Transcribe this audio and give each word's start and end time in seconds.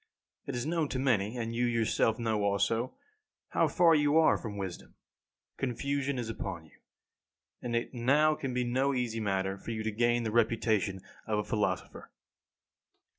It 0.47 0.55
is 0.55 0.65
known 0.65 0.89
to 0.89 0.97
many, 0.97 1.37
and 1.37 1.53
you 1.53 1.67
yourself 1.67 2.17
know 2.17 2.41
also, 2.43 2.95
how 3.49 3.67
far 3.67 3.93
you 3.93 4.17
are 4.17 4.35
from 4.35 4.57
wisdom. 4.57 4.95
Confusion 5.57 6.17
is 6.17 6.27
upon 6.27 6.65
you, 6.65 6.79
and 7.61 7.75
it 7.75 7.93
now 7.93 8.33
can 8.33 8.51
be 8.51 8.63
no 8.63 8.95
easy 8.95 9.19
matter 9.19 9.59
for 9.59 9.69
you 9.69 9.83
to 9.83 9.91
gain 9.91 10.23
the 10.23 10.31
reputation 10.31 11.01
of 11.27 11.37
a 11.37 11.43
philosopher. 11.43 12.09